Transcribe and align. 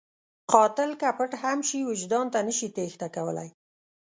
قاتل 0.51 0.89
که 0.99 1.07
پټ 1.17 1.31
هم 1.43 1.59
شي، 1.67 1.79
وجدان 1.91 2.25
ته 2.33 2.39
نشي 2.47 2.67
تېښته 2.75 3.07
کولی 3.15 3.49